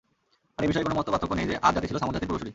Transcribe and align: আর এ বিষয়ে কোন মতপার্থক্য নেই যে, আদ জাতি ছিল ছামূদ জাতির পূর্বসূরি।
আর 0.57 0.61
এ 0.63 0.67
বিষয়ে 0.69 0.85
কোন 0.85 0.95
মতপার্থক্য 0.99 1.33
নেই 1.37 1.47
যে, 1.51 1.55
আদ 1.67 1.73
জাতি 1.75 1.87
ছিল 1.89 1.97
ছামূদ 2.01 2.15
জাতির 2.15 2.29
পূর্বসূরি। 2.29 2.49